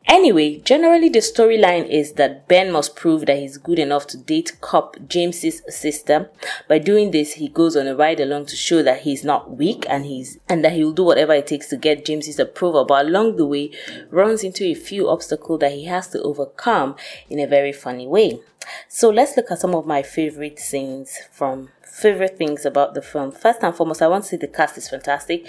Anyway, 0.07 0.57
generally 0.59 1.09
the 1.09 1.19
storyline 1.19 1.86
is 1.89 2.13
that 2.13 2.48
Ben 2.48 2.71
must 2.71 2.95
prove 2.95 3.25
that 3.25 3.39
he's 3.39 3.57
good 3.57 3.77
enough 3.77 4.07
to 4.07 4.18
date 4.18 4.56
cop 4.62 4.95
James's 5.06 5.62
sister. 5.68 6.31
By 6.69 6.80
doing 6.80 7.12
this, 7.12 7.33
he 7.33 7.50
goes 7.50 7.75
on 7.75 7.88
a 7.88 7.95
ride 7.95 8.21
along 8.21 8.45
to 8.48 8.56
show 8.56 8.81
that 8.83 9.01
he's 9.01 9.25
not 9.25 9.57
weak 9.57 9.86
and 9.89 10.06
he's 10.06 10.39
and 10.48 10.63
that 10.63 10.71
he 10.71 10.83
will 10.86 10.94
do 10.94 11.04
whatever 11.04 11.33
it 11.33 11.48
takes 11.48 11.68
to 11.69 11.77
get 11.77 12.06
James's 12.06 12.39
approval. 12.39 12.86
But 12.86 13.06
along 13.06 13.36
the 13.36 13.45
way, 13.45 13.71
runs 14.09 14.45
into 14.45 14.63
a 14.63 14.75
few 14.75 15.09
obstacles 15.09 15.59
that 15.59 15.74
he 15.74 15.86
has 15.86 16.07
to 16.12 16.21
overcome 16.21 16.95
in 17.30 17.39
a 17.39 17.48
very 17.48 17.74
funny 17.74 18.07
way. 18.07 18.39
So 18.88 19.09
let's 19.09 19.36
look 19.36 19.51
at 19.51 19.59
some 19.59 19.75
of 19.75 19.86
my 19.86 20.04
favorite 20.04 20.57
scenes 20.57 21.18
from 21.31 21.69
favorite 21.83 22.38
things 22.38 22.65
about 22.65 22.94
the 22.94 23.01
film. 23.01 23.31
First 23.31 23.62
and 23.62 23.75
foremost, 23.75 24.01
I 24.01 24.07
want 24.07 24.24
to 24.24 24.30
say 24.30 24.38
the 24.38 24.48
cast 24.48 24.77
is 24.77 24.89
fantastic 24.89 25.45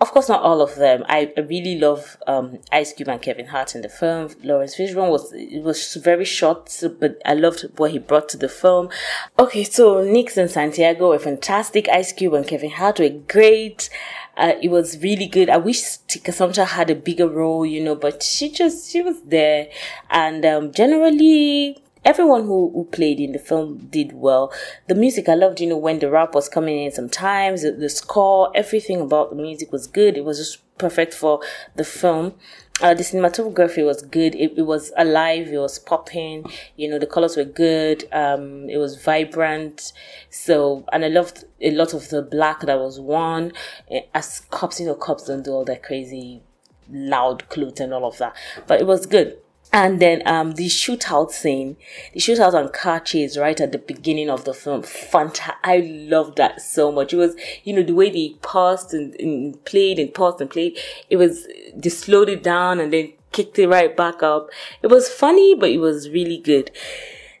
of 0.00 0.12
course, 0.12 0.28
not 0.28 0.42
all 0.42 0.60
of 0.60 0.76
them. 0.76 1.04
I 1.08 1.32
really 1.36 1.76
love 1.78 2.18
um, 2.26 2.58
Ice 2.70 2.92
Cube 2.92 3.08
and 3.08 3.20
Kevin 3.20 3.46
Hart 3.46 3.74
in 3.74 3.82
the 3.82 3.88
film. 3.88 4.30
Laurence 4.44 4.76
Fishburne 4.76 5.10
was 5.10 5.32
it 5.32 5.62
was 5.62 5.94
very 5.94 6.24
short, 6.24 6.72
but 7.00 7.20
I 7.26 7.34
loved 7.34 7.66
what 7.76 7.90
he 7.90 7.98
brought 7.98 8.28
to 8.30 8.36
the 8.36 8.48
film. 8.48 8.90
Okay, 9.38 9.64
so 9.64 10.04
Nix 10.04 10.36
and 10.36 10.50
Santiago 10.50 11.08
were 11.08 11.18
fantastic. 11.18 11.88
Ice 11.88 12.12
Cube 12.12 12.34
and 12.34 12.46
Kevin 12.46 12.70
Hart 12.70 13.00
were 13.00 13.08
great. 13.08 13.90
Uh, 14.36 14.52
it 14.62 14.68
was 14.68 15.02
really 15.02 15.26
good. 15.26 15.50
I 15.50 15.56
wish 15.56 15.96
Tika 16.06 16.30
Sumpter 16.30 16.64
had 16.64 16.90
a 16.90 16.94
bigger 16.94 17.28
role, 17.28 17.66
you 17.66 17.82
know, 17.82 17.96
but 17.96 18.22
she 18.22 18.50
just 18.50 18.92
she 18.92 19.02
was 19.02 19.20
there, 19.22 19.68
and 20.10 20.44
um, 20.44 20.70
generally 20.72 21.82
everyone 22.08 22.44
who, 22.44 22.70
who 22.72 22.84
played 22.86 23.20
in 23.20 23.32
the 23.32 23.38
film 23.38 23.86
did 23.90 24.14
well. 24.14 24.50
The 24.86 24.94
music, 24.94 25.28
I 25.28 25.34
loved, 25.34 25.60
you 25.60 25.68
know, 25.68 25.76
when 25.76 25.98
the 25.98 26.10
rap 26.10 26.34
was 26.34 26.48
coming 26.48 26.82
in 26.82 26.90
sometimes, 26.90 27.62
the, 27.62 27.72
the 27.72 27.90
score, 27.90 28.50
everything 28.54 29.02
about 29.02 29.28
the 29.28 29.36
music 29.36 29.70
was 29.70 29.86
good. 29.86 30.16
It 30.16 30.24
was 30.24 30.38
just 30.38 30.58
perfect 30.78 31.12
for 31.12 31.40
the 31.76 31.84
film. 31.84 32.32
Uh, 32.80 32.94
the 32.94 33.02
cinematography 33.02 33.84
was 33.84 34.00
good. 34.00 34.34
It, 34.36 34.56
it 34.56 34.62
was 34.62 34.90
alive. 34.96 35.48
It 35.48 35.58
was 35.58 35.78
popping. 35.78 36.46
You 36.76 36.88
know, 36.88 36.98
the 36.98 37.06
colors 37.06 37.36
were 37.36 37.44
good. 37.44 38.08
Um, 38.10 38.70
it 38.70 38.78
was 38.78 39.02
vibrant. 39.02 39.92
So, 40.30 40.86
and 40.90 41.04
I 41.04 41.08
loved 41.08 41.44
a 41.60 41.72
lot 41.72 41.92
of 41.92 42.08
the 42.08 42.22
black 42.22 42.62
that 42.62 42.78
was 42.78 42.98
worn. 42.98 43.52
Eh, 43.90 44.00
as 44.14 44.40
cops, 44.48 44.80
you 44.80 44.86
know, 44.86 44.94
cops 44.94 45.24
don't 45.24 45.44
do 45.44 45.50
all 45.50 45.64
that 45.66 45.82
crazy 45.82 46.42
loud 46.90 47.46
clothes 47.50 47.80
and 47.80 47.92
all 47.92 48.06
of 48.06 48.16
that. 48.16 48.34
But 48.66 48.80
it 48.80 48.86
was 48.86 49.04
good. 49.04 49.36
And 49.72 50.00
then 50.00 50.22
um 50.26 50.52
the 50.52 50.66
shootout 50.66 51.30
scene, 51.30 51.76
the 52.14 52.20
shootout 52.20 52.54
on 52.54 52.70
car 52.70 53.00
chase 53.00 53.36
right 53.36 53.60
at 53.60 53.72
the 53.72 53.78
beginning 53.78 54.30
of 54.30 54.44
the 54.44 54.54
film. 54.54 54.82
Fanta 54.82 55.54
I 55.62 55.78
love 55.78 56.36
that 56.36 56.62
so 56.62 56.90
much. 56.90 57.12
It 57.12 57.16
was, 57.16 57.36
you 57.64 57.74
know, 57.74 57.82
the 57.82 57.94
way 57.94 58.10
they 58.10 58.34
paused 58.40 58.94
and, 58.94 59.14
and 59.20 59.62
played 59.64 59.98
and 59.98 60.12
paused 60.12 60.40
and 60.40 60.50
played. 60.50 60.78
It 61.10 61.16
was 61.16 61.46
they 61.74 61.90
slowed 61.90 62.30
it 62.30 62.42
down 62.42 62.80
and 62.80 62.92
then 62.92 63.12
kicked 63.32 63.58
it 63.58 63.68
right 63.68 63.94
back 63.94 64.22
up. 64.22 64.48
It 64.82 64.86
was 64.86 65.08
funny, 65.08 65.54
but 65.54 65.70
it 65.70 65.78
was 65.78 66.08
really 66.08 66.38
good. 66.38 66.70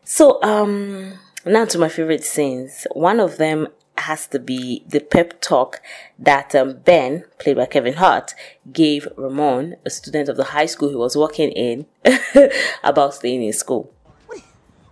So 0.04 0.42
um 0.42 1.14
now 1.46 1.64
to 1.64 1.78
my 1.78 1.88
favorite 1.88 2.24
scenes. 2.24 2.86
One 2.92 3.20
of 3.20 3.38
them 3.38 3.68
has 4.00 4.26
to 4.28 4.38
be 4.38 4.84
the 4.86 5.00
pep 5.00 5.40
talk 5.40 5.80
that 6.18 6.54
um, 6.54 6.78
Ben, 6.84 7.24
played 7.38 7.56
by 7.56 7.66
Kevin 7.66 7.94
Hart, 7.94 8.34
gave 8.72 9.08
Ramon, 9.16 9.76
a 9.84 9.90
student 9.90 10.28
of 10.28 10.36
the 10.36 10.44
high 10.44 10.66
school 10.66 10.88
he 10.88 10.96
was 10.96 11.16
working 11.16 11.50
in, 11.52 11.86
about 12.84 13.14
staying 13.14 13.42
in 13.42 13.52
school. 13.52 13.92
What 14.26 14.36
are, 14.36 14.40
you, 14.40 14.46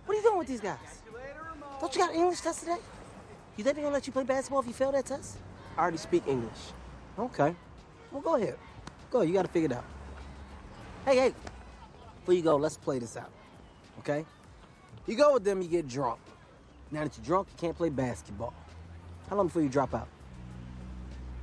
what 0.05 0.13
are 0.13 0.17
you 0.17 0.23
doing 0.23 0.37
with 0.39 0.47
these 0.47 0.61
guys? 0.61 0.77
Don't 1.79 1.93
you 1.93 2.01
got 2.01 2.11
an 2.11 2.19
English 2.19 2.41
test 2.41 2.59
today? 2.61 2.77
You 3.55 3.63
think 3.63 3.75
they're 3.75 3.83
gonna 3.83 3.93
let 3.93 4.07
you 4.07 4.13
play 4.13 4.23
basketball 4.23 4.61
if 4.61 4.67
you 4.67 4.73
fail 4.73 4.91
that 4.91 5.05
test? 5.05 5.37
I 5.77 5.81
already 5.81 5.97
speak 5.97 6.23
English. 6.27 6.73
Okay. 7.19 7.55
Well, 8.11 8.21
go 8.21 8.35
ahead. 8.35 8.55
Go. 9.11 9.21
You 9.21 9.33
got 9.33 9.43
to 9.43 9.51
figure 9.51 9.69
it 9.69 9.73
out. 9.73 9.83
Hey, 11.05 11.15
hey. 11.15 11.33
Before 12.19 12.33
you 12.33 12.41
go, 12.41 12.55
let's 12.55 12.77
play 12.77 12.99
this 12.99 13.15
out. 13.15 13.31
Okay? 13.99 14.25
You 15.05 15.15
go 15.15 15.33
with 15.33 15.43
them, 15.43 15.61
you 15.61 15.67
get 15.67 15.87
drunk. 15.87 16.19
Now 16.91 17.03
that 17.03 17.17
you're 17.17 17.25
drunk, 17.25 17.47
you 17.51 17.57
can't 17.57 17.77
play 17.77 17.89
basketball. 17.89 18.53
How 19.29 19.35
long 19.35 19.47
before 19.47 19.61
you 19.61 19.69
drop 19.69 19.93
out? 19.93 20.07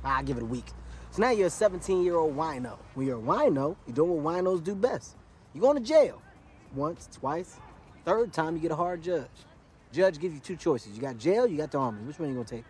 I'll 0.03 0.23
give 0.23 0.37
it 0.37 0.43
a 0.43 0.47
week. 0.47 0.65
So 1.11 1.21
now 1.21 1.31
you're 1.31 1.47
a 1.47 1.51
17 1.51 2.03
year 2.03 2.15
old 2.15 2.35
wino. 2.35 2.77
When 2.93 3.07
you're 3.07 3.19
a 3.19 3.21
wino, 3.21 3.75
you're 3.87 3.95
doing 3.95 4.23
what 4.23 4.35
winos 4.35 4.63
do 4.63 4.75
best. 4.75 5.15
You're 5.53 5.61
going 5.61 5.77
to 5.77 5.83
jail. 5.83 6.21
Once, 6.73 7.07
twice, 7.11 7.57
third 8.03 8.33
time 8.33 8.55
you 8.55 8.61
get 8.61 8.71
a 8.71 8.75
hard 8.75 9.01
judge. 9.01 9.29
Judge 9.93 10.19
gives 10.19 10.33
you 10.33 10.41
two 10.41 10.57
choices. 10.57 10.93
You 10.93 11.01
got 11.01 11.17
jail, 11.17 11.47
you 11.47 11.55
got 11.55 11.71
the 11.71 11.77
army. 11.77 12.01
Which 12.03 12.19
one 12.19 12.27
are 12.27 12.31
you 12.31 12.37
gonna 12.37 12.49
take? 12.49 12.65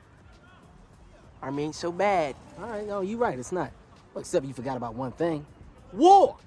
Army 1.42 1.64
ain't 1.64 1.76
so 1.76 1.92
bad. 1.92 2.36
All 2.60 2.70
right, 2.70 2.86
no, 2.86 3.02
you're 3.02 3.18
right, 3.18 3.40
it's 3.40 3.52
not. 3.52 3.72
Well, 4.14 4.22
except 4.22 4.46
you 4.46 4.54
forgot 4.54 4.78
about 4.78 4.94
one 4.94 5.12
thing. 5.12 5.44
War! 5.92 6.38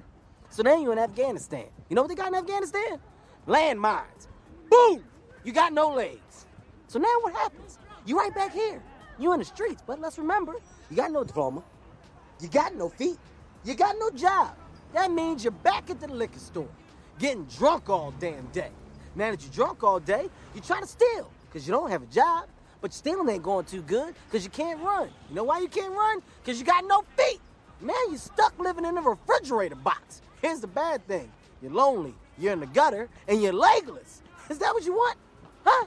So 0.50 0.62
then 0.62 0.82
you're 0.82 0.92
in 0.92 1.00
Afghanistan. 1.00 1.66
You 1.88 1.96
know 1.96 2.02
what 2.02 2.08
they 2.08 2.14
got 2.14 2.28
in 2.28 2.36
Afghanistan? 2.36 3.00
Landmines. 3.48 4.28
Boom! 4.70 5.04
You 5.42 5.52
got 5.52 5.72
no 5.72 5.92
legs. 5.92 6.46
So 6.86 7.00
now 7.00 7.12
what 7.22 7.32
happens? 7.34 7.78
You 8.08 8.16
right 8.16 8.34
back 8.34 8.54
here. 8.54 8.82
You 9.18 9.34
in 9.34 9.38
the 9.38 9.44
streets, 9.44 9.82
but 9.86 10.00
let's 10.00 10.16
remember, 10.16 10.54
you 10.88 10.96
got 10.96 11.12
no 11.12 11.24
diploma. 11.24 11.62
You 12.40 12.48
got 12.48 12.74
no 12.74 12.88
feet. 12.88 13.18
You 13.66 13.74
got 13.74 13.96
no 13.98 14.08
job. 14.08 14.56
That 14.94 15.12
means 15.12 15.44
you're 15.44 15.50
back 15.50 15.90
at 15.90 16.00
the 16.00 16.08
liquor 16.08 16.38
store, 16.38 16.70
getting 17.18 17.44
drunk 17.44 17.90
all 17.90 18.14
damn 18.18 18.46
day. 18.46 18.70
Now 19.14 19.30
that 19.30 19.42
you're 19.42 19.52
drunk 19.52 19.84
all 19.84 20.00
day, 20.00 20.30
you 20.54 20.62
try 20.62 20.80
to 20.80 20.86
steal, 20.86 21.30
because 21.46 21.68
you 21.68 21.72
don't 21.74 21.90
have 21.90 22.02
a 22.02 22.06
job. 22.06 22.46
But 22.80 22.94
stealing 22.94 23.28
ain't 23.28 23.42
going 23.42 23.66
too 23.66 23.82
good, 23.82 24.14
because 24.24 24.42
you 24.42 24.50
can't 24.50 24.80
run. 24.80 25.10
You 25.28 25.34
know 25.34 25.44
why 25.44 25.58
you 25.58 25.68
can't 25.68 25.92
run? 25.92 26.22
Because 26.42 26.58
you 26.58 26.64
got 26.64 26.84
no 26.86 27.04
feet. 27.14 27.40
Man, 27.82 27.94
you're 28.08 28.16
stuck 28.16 28.58
living 28.58 28.86
in 28.86 28.96
a 28.96 29.02
refrigerator 29.02 29.74
box. 29.74 30.22
Here's 30.40 30.60
the 30.60 30.66
bad 30.66 31.06
thing. 31.06 31.30
You're 31.60 31.72
lonely, 31.72 32.14
you're 32.38 32.54
in 32.54 32.60
the 32.60 32.66
gutter, 32.66 33.10
and 33.26 33.42
you're 33.42 33.52
legless. 33.52 34.22
Is 34.48 34.56
that 34.60 34.72
what 34.72 34.86
you 34.86 34.94
want? 34.94 35.18
Huh? 35.62 35.84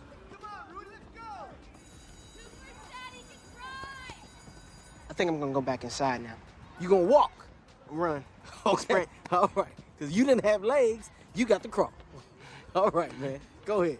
I 5.12 5.14
think 5.14 5.30
I'm 5.30 5.42
gonna 5.42 5.52
go 5.52 5.60
back 5.60 5.84
inside 5.84 6.24
now. 6.24 6.36
You 6.80 6.88
gonna 6.88 7.04
walk? 7.04 7.46
Run. 7.90 8.24
Okay. 8.66 9.08
All 9.32 9.52
right. 9.56 9.74
Because 9.98 10.16
you 10.16 10.24
didn't 10.24 10.46
have 10.46 10.64
legs, 10.64 11.10
you 11.36 11.46
got 11.46 11.64
the 11.64 11.68
crawl. 11.68 11.92
All 12.76 12.92
right, 12.92 13.12
man. 13.20 13.40
Go 13.66 13.82
ahead. 13.82 13.98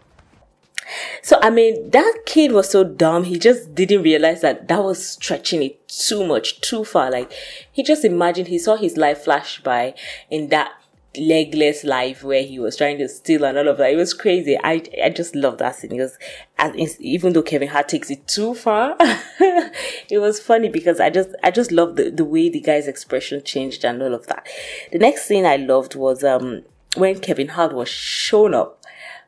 So 1.22 1.38
I 1.42 1.50
mean, 1.50 1.90
that 1.90 2.22
kid 2.26 2.52
was 2.52 2.70
so 2.70 2.82
dumb. 2.82 3.24
He 3.24 3.38
just 3.38 3.74
didn't 3.74 4.02
realize 4.02 4.40
that 4.40 4.68
that 4.68 4.82
was 4.82 5.06
stretching 5.06 5.62
it 5.62 5.86
too 5.88 6.24
much, 6.24 6.60
too 6.60 6.84
far. 6.84 7.10
Like 7.10 7.30
he 7.70 7.82
just 7.82 8.04
imagined 8.04 8.48
he 8.48 8.58
saw 8.58 8.76
his 8.76 8.96
life 8.96 9.24
flash 9.24 9.62
by 9.62 9.94
in 10.30 10.48
that 10.48 10.72
legless 11.16 11.84
life 11.84 12.24
where 12.24 12.42
he 12.42 12.58
was 12.58 12.76
trying 12.76 12.98
to 12.98 13.08
steal 13.08 13.44
and 13.44 13.58
all 13.58 13.68
of 13.68 13.78
that. 13.78 13.92
It 13.92 13.96
was 13.96 14.14
crazy. 14.14 14.58
I 14.62 14.82
I 15.02 15.10
just 15.10 15.34
love 15.34 15.58
that 15.58 15.76
scene 15.76 15.90
because 15.90 16.18
as, 16.58 17.00
even 17.00 17.32
though 17.32 17.42
Kevin 17.42 17.68
Hart 17.68 17.88
takes 17.88 18.10
it 18.10 18.26
too 18.26 18.54
far, 18.54 18.96
it 19.00 20.20
was 20.20 20.40
funny 20.40 20.68
because 20.68 21.00
I 21.00 21.10
just 21.10 21.30
I 21.42 21.50
just 21.50 21.72
love 21.72 21.96
the, 21.96 22.10
the 22.10 22.24
way 22.24 22.48
the 22.48 22.60
guy's 22.60 22.88
expression 22.88 23.42
changed 23.44 23.84
and 23.84 24.02
all 24.02 24.14
of 24.14 24.26
that. 24.28 24.46
The 24.90 24.98
next 24.98 25.26
scene 25.26 25.44
I 25.44 25.56
loved 25.56 25.94
was 25.94 26.24
um 26.24 26.62
when 26.96 27.20
Kevin 27.20 27.48
Hart 27.48 27.74
was 27.74 27.88
shown 27.88 28.54
up 28.54 28.82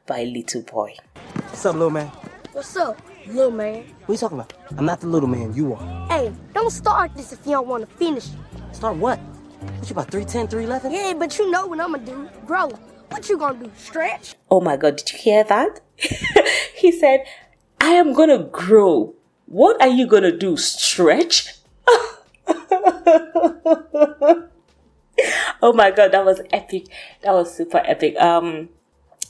by 0.06 0.24
Little 0.24 0.62
Boy. 0.62 0.96
What's 1.34 1.64
up, 1.66 1.74
little 1.74 1.90
man? 1.90 2.06
What's 2.52 2.76
up, 2.76 3.00
little 3.26 3.50
man? 3.50 3.84
What 4.06 4.08
are 4.08 4.12
you 4.12 4.18
talking 4.18 4.38
about? 4.38 4.52
I'm 4.76 4.86
not 4.86 5.00
the 5.00 5.06
little 5.06 5.28
man, 5.28 5.54
you 5.54 5.74
are. 5.74 6.08
Hey, 6.08 6.32
don't 6.52 6.70
start 6.70 7.14
this 7.14 7.32
if 7.32 7.44
you 7.46 7.52
don't 7.52 7.66
want 7.66 7.88
to 7.88 7.96
finish. 7.96 8.28
Start 8.72 8.96
what? 8.96 9.18
What 9.64 9.88
you 9.88 9.94
about 9.94 10.10
310, 10.10 10.48
311? 10.48 10.92
Yeah, 10.92 11.14
but 11.18 11.38
you 11.38 11.50
know 11.50 11.66
what 11.66 11.80
I'm 11.80 11.92
gonna 11.92 12.04
do. 12.04 12.28
Bro, 12.46 12.70
what 13.10 13.28
you 13.28 13.38
gonna 13.38 13.64
do? 13.64 13.70
Stretch? 13.76 14.34
Oh 14.50 14.60
my 14.60 14.76
god, 14.76 14.96
did 14.96 15.12
you 15.12 15.18
hear 15.18 15.44
that? 15.44 15.80
he 16.74 16.92
said, 16.92 17.24
I 17.80 17.90
am 17.90 18.12
gonna 18.12 18.38
grow. 18.44 19.14
What 19.46 19.80
are 19.80 19.88
you 19.88 20.06
gonna 20.06 20.36
do? 20.36 20.56
Stretch? 20.56 21.54
oh 25.62 25.72
my 25.74 25.90
god, 25.90 26.12
that 26.12 26.24
was 26.24 26.40
epic. 26.52 26.86
That 27.22 27.32
was 27.32 27.54
super 27.54 27.82
epic. 27.84 28.16
Um 28.20 28.68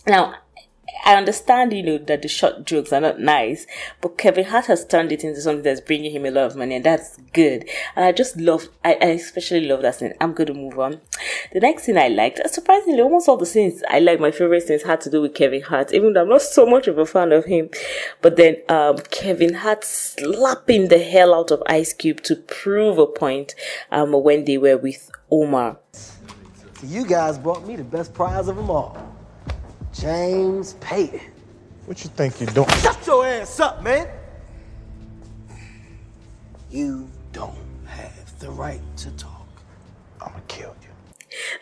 now 0.06 0.34
I 1.04 1.16
understand, 1.16 1.72
you 1.74 1.82
know, 1.82 1.98
that 1.98 2.22
the 2.22 2.28
short 2.28 2.64
jokes 2.64 2.92
are 2.92 3.00
not 3.00 3.20
nice, 3.20 3.66
but 4.00 4.16
Kevin 4.16 4.46
Hart 4.46 4.66
has 4.66 4.86
turned 4.86 5.12
it 5.12 5.22
into 5.22 5.40
something 5.40 5.62
that's 5.62 5.80
bringing 5.80 6.12
him 6.12 6.24
a 6.24 6.30
lot 6.30 6.46
of 6.46 6.56
money, 6.56 6.76
and 6.76 6.84
that's 6.84 7.18
good. 7.34 7.68
And 7.94 8.04
I 8.04 8.12
just 8.12 8.38
love, 8.38 8.68
I, 8.84 8.94
I 8.94 9.06
especially 9.06 9.66
love 9.66 9.82
that 9.82 9.96
scene. 9.96 10.14
I'm 10.20 10.32
going 10.32 10.46
to 10.46 10.54
move 10.54 10.78
on. 10.78 11.00
The 11.52 11.60
next 11.60 11.84
scene 11.84 11.98
I 11.98 12.08
liked, 12.08 12.40
surprisingly, 12.48 13.02
almost 13.02 13.28
all 13.28 13.36
the 13.36 13.44
scenes 13.44 13.82
I 13.88 13.98
like, 13.98 14.18
my 14.18 14.30
favorite 14.30 14.66
scenes 14.66 14.82
had 14.82 15.02
to 15.02 15.10
do 15.10 15.20
with 15.20 15.34
Kevin 15.34 15.60
Hart, 15.60 15.92
even 15.92 16.14
though 16.14 16.22
I'm 16.22 16.28
not 16.28 16.42
so 16.42 16.64
much 16.64 16.88
of 16.88 16.98
a 16.98 17.04
fan 17.04 17.32
of 17.32 17.44
him. 17.44 17.68
But 18.22 18.36
then, 18.36 18.56
um, 18.68 18.96
Kevin 19.10 19.54
Hart 19.54 19.84
slapping 19.84 20.88
the 20.88 20.98
hell 20.98 21.34
out 21.34 21.50
of 21.50 21.62
Ice 21.66 21.92
Cube 21.92 22.22
to 22.22 22.36
prove 22.36 22.98
a 22.98 23.06
point, 23.06 23.54
um, 23.90 24.12
when 24.12 24.46
they 24.46 24.56
were 24.56 24.78
with 24.78 25.10
Omar. 25.30 25.78
So 25.92 26.86
you 26.86 27.06
guys 27.06 27.38
brought 27.38 27.66
me 27.66 27.76
the 27.76 27.84
best 27.84 28.14
prize 28.14 28.48
of 28.48 28.56
them 28.56 28.70
all. 28.70 29.13
James 29.94 30.74
Payton. 30.80 31.20
What 31.86 32.02
you 32.02 32.10
think 32.10 32.40
you're 32.40 32.50
doing? 32.50 32.68
Shut 32.80 33.06
your 33.06 33.26
ass 33.26 33.60
up, 33.60 33.82
man! 33.82 34.08
You 36.70 37.08
don't 37.32 37.54
have 37.86 38.38
the 38.40 38.50
right 38.50 38.80
to 38.98 39.10
talk. 39.12 39.46
I'm 40.20 40.32
gonna 40.32 40.42
kill 40.48 40.74
you. 40.82 40.88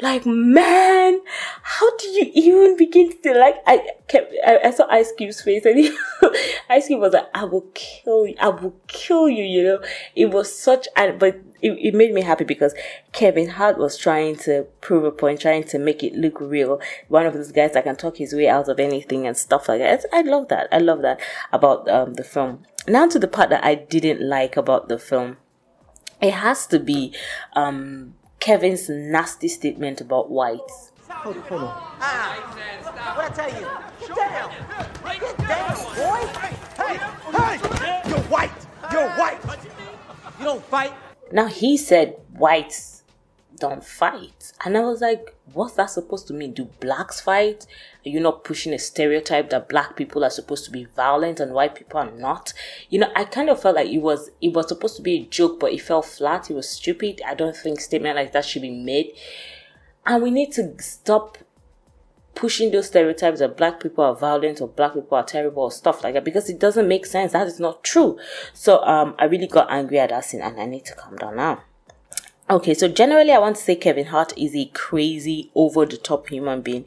Like, 0.00 0.24
man, 0.24 1.20
how 1.62 1.96
do 1.96 2.08
you 2.08 2.30
even 2.34 2.76
begin 2.76 3.10
to 3.10 3.16
feel 3.18 3.38
like? 3.38 3.56
I 3.66 3.86
kept, 4.08 4.32
I, 4.46 4.60
I 4.64 4.70
saw 4.70 4.86
Ice 4.88 5.12
Cube's 5.16 5.42
face, 5.42 5.64
and 5.66 5.78
he, 5.78 5.96
Ice 6.70 6.86
Cube 6.86 7.00
was 7.00 7.12
like, 7.12 7.28
"I 7.34 7.44
will 7.44 7.66
kill 7.74 8.26
you, 8.26 8.34
I 8.40 8.48
will 8.48 8.74
kill 8.86 9.28
you." 9.28 9.44
You 9.44 9.62
know, 9.64 9.82
it 10.14 10.30
was 10.30 10.56
such, 10.56 10.88
and 10.96 11.18
but 11.18 11.38
it, 11.62 11.72
it 11.72 11.94
made 11.94 12.12
me 12.12 12.22
happy 12.22 12.44
because 12.44 12.74
Kevin 13.12 13.50
Hart 13.50 13.78
was 13.78 13.96
trying 13.96 14.36
to 14.36 14.66
prove 14.80 15.04
a 15.04 15.10
point, 15.10 15.40
trying 15.40 15.64
to 15.64 15.78
make 15.78 16.02
it 16.02 16.14
look 16.14 16.40
real. 16.40 16.80
One 17.08 17.24
of 17.24 17.34
those 17.34 17.52
guys 17.52 17.72
that 17.72 17.84
can 17.84 17.96
talk 17.96 18.16
his 18.16 18.34
way 18.34 18.48
out 18.48 18.68
of 18.68 18.80
anything 18.80 19.26
and 19.26 19.36
stuff 19.36 19.68
like 19.68 19.78
that. 19.78 20.04
I 20.12 20.22
love 20.22 20.48
that. 20.48 20.68
I 20.72 20.78
love 20.78 21.02
that 21.02 21.20
about 21.52 21.88
um, 21.88 22.14
the 22.14 22.24
film. 22.24 22.64
Now 22.88 23.06
to 23.06 23.18
the 23.18 23.28
part 23.28 23.50
that 23.50 23.64
I 23.64 23.76
didn't 23.76 24.28
like 24.28 24.56
about 24.56 24.88
the 24.88 24.98
film. 24.98 25.36
It 26.20 26.34
has 26.34 26.66
to 26.68 26.78
be 26.78 27.14
um, 27.54 28.14
Kevin's 28.40 28.88
nasty 28.88 29.48
statement 29.48 30.00
about 30.00 30.30
whites. 30.30 30.92
Hold 31.08 31.36
on, 31.36 31.42
hold 31.42 31.62
on. 31.62 31.68
What 31.68 33.30
I 33.30 33.34
tell 33.34 33.48
you? 33.48 33.66
Down! 34.14 34.50
Down, 35.38 35.76
boy! 35.94 36.20
Hey, 36.78 36.96
hey! 37.32 38.08
You're 38.08 38.18
white! 38.20 38.50
You're 38.90 39.10
white! 39.10 39.38
You 40.38 40.44
don't 40.44 40.64
fight. 40.64 40.92
Now 41.32 41.46
he 41.46 41.76
said 41.76 42.16
whites 42.32 43.02
don't 43.62 43.84
fight. 43.84 44.52
And 44.64 44.76
I 44.76 44.80
was 44.80 45.00
like, 45.00 45.36
what's 45.52 45.74
that 45.74 45.90
supposed 45.90 46.26
to 46.26 46.34
mean? 46.34 46.52
Do 46.52 46.64
blacks 46.80 47.20
fight? 47.20 47.64
Are 48.04 48.08
you 48.08 48.18
not 48.18 48.42
pushing 48.42 48.72
a 48.72 48.78
stereotype 48.78 49.50
that 49.50 49.68
black 49.68 49.94
people 49.94 50.24
are 50.24 50.30
supposed 50.30 50.64
to 50.64 50.72
be 50.72 50.84
violent 50.96 51.38
and 51.38 51.52
white 51.52 51.76
people 51.76 52.00
are 52.00 52.10
not? 52.10 52.52
You 52.90 52.98
know, 52.98 53.12
I 53.14 53.24
kind 53.24 53.48
of 53.48 53.62
felt 53.62 53.76
like 53.76 53.88
it 53.88 54.02
was 54.02 54.30
it 54.40 54.52
was 54.52 54.68
supposed 54.68 54.96
to 54.96 55.02
be 55.02 55.14
a 55.14 55.26
joke, 55.26 55.60
but 55.60 55.72
it 55.72 55.80
fell 55.80 56.02
flat. 56.02 56.50
It 56.50 56.54
was 56.54 56.68
stupid. 56.68 57.22
I 57.24 57.34
don't 57.34 57.56
think 57.56 57.80
statement 57.80 58.16
like 58.16 58.32
that 58.32 58.44
should 58.44 58.62
be 58.62 58.70
made. 58.70 59.12
And 60.04 60.22
we 60.22 60.32
need 60.32 60.50
to 60.52 60.74
stop 60.82 61.38
pushing 62.34 62.70
those 62.70 62.86
stereotypes 62.86 63.40
that 63.40 63.56
black 63.56 63.80
people 63.80 64.04
are 64.04 64.14
violent 64.14 64.60
or 64.60 64.68
black 64.68 64.94
people 64.94 65.16
are 65.16 65.24
terrible 65.24 65.64
or 65.64 65.70
stuff 65.70 66.02
like 66.02 66.14
that 66.14 66.24
because 66.24 66.48
it 66.48 66.58
doesn't 66.58 66.88
make 66.88 67.06
sense. 67.06 67.32
That 67.32 67.46
is 67.46 67.60
not 67.60 67.84
true. 67.84 68.18
So 68.52 68.82
um 68.84 69.14
I 69.18 69.24
really 69.24 69.46
got 69.46 69.70
angry 69.70 69.98
at 69.98 70.10
that 70.10 70.24
scene 70.24 70.40
and 70.40 70.60
I 70.60 70.66
need 70.66 70.84
to 70.86 70.94
calm 70.94 71.16
down 71.16 71.36
now. 71.36 71.62
Okay, 72.50 72.74
so 72.74 72.86
generally, 72.86 73.30
I 73.32 73.38
want 73.38 73.56
to 73.56 73.62
say 73.62 73.76
Kevin 73.76 74.06
Hart 74.06 74.36
is 74.36 74.54
a 74.54 74.66
crazy, 74.74 75.50
over 75.54 75.86
the 75.86 75.96
top 75.96 76.28
human 76.28 76.60
being, 76.60 76.84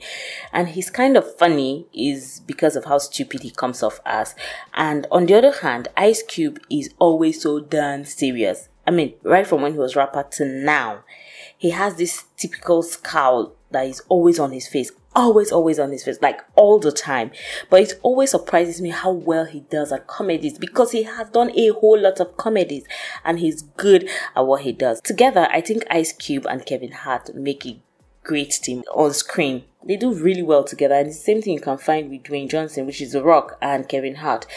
and 0.53 0.67
he's 0.67 0.91
kind 0.91 1.17
of 1.17 1.37
funny 1.37 1.87
is 1.91 2.41
because 2.45 2.75
of 2.75 2.85
how 2.85 2.99
stupid 2.99 3.41
he 3.41 3.49
comes 3.49 3.81
off 3.81 3.99
as. 4.05 4.35
And 4.75 5.07
on 5.09 5.25
the 5.25 5.33
other 5.33 5.53
hand, 5.53 5.87
Ice 5.97 6.21
Cube 6.21 6.59
is 6.69 6.93
always 6.99 7.41
so 7.41 7.61
damn 7.61 8.05
serious. 8.05 8.69
I 8.85 8.91
mean, 8.91 9.15
right 9.23 9.47
from 9.47 9.61
when 9.63 9.71
he 9.71 9.79
was 9.79 9.95
rapper 9.95 10.27
to 10.33 10.45
now, 10.45 11.03
he 11.57 11.71
has 11.71 11.95
this 11.95 12.25
typical 12.37 12.83
scowl 12.83 13.55
is 13.83 14.01
always 14.09 14.39
on 14.39 14.51
his 14.51 14.67
face, 14.67 14.91
always, 15.15 15.51
always 15.51 15.79
on 15.79 15.91
his 15.91 16.03
face, 16.03 16.17
like 16.21 16.41
all 16.55 16.79
the 16.79 16.91
time. 16.91 17.31
But 17.69 17.81
it 17.81 17.93
always 18.01 18.31
surprises 18.31 18.81
me 18.81 18.89
how 18.89 19.11
well 19.11 19.45
he 19.45 19.61
does 19.61 19.91
at 19.91 20.07
comedies 20.07 20.57
because 20.57 20.91
he 20.91 21.03
has 21.03 21.29
done 21.29 21.51
a 21.57 21.69
whole 21.69 21.99
lot 21.99 22.19
of 22.19 22.37
comedies 22.37 22.85
and 23.23 23.39
he's 23.39 23.61
good 23.61 24.09
at 24.35 24.45
what 24.45 24.61
he 24.61 24.71
does. 24.71 25.01
Together, 25.01 25.47
I 25.51 25.61
think 25.61 25.83
Ice 25.89 26.13
Cube 26.13 26.45
and 26.47 26.65
Kevin 26.65 26.91
Hart 26.91 27.33
make 27.35 27.65
a 27.65 27.79
great 28.25 28.51
team 28.61 28.83
on 28.93 29.13
screen. 29.13 29.63
They 29.87 29.97
do 29.97 30.11
really 30.13 30.41
well 30.41 30.63
together, 30.63 30.95
and 30.95 31.09
the 31.09 31.13
same 31.13 31.41
thing 31.41 31.53
you 31.53 31.61
can 31.61 31.77
find 31.77 32.09
with 32.09 32.23
Dwayne 32.23 32.49
Johnson, 32.49 32.87
which 32.87 33.01
is 33.01 33.11
The 33.11 33.23
Rock, 33.23 33.55
and 33.61 33.87
Kevin 33.87 34.15
Hart. 34.15 34.47